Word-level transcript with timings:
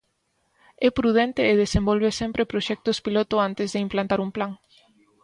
É 0.87 0.89
prudente 0.97 1.41
e 1.51 1.59
desenvolve 1.63 2.17
sempre 2.21 2.49
proxectos 2.51 2.97
piloto 3.05 3.35
antes 3.47 3.67
de 3.73 3.81
implantar 3.85 4.19
un 4.25 4.29
plan. 4.35 4.51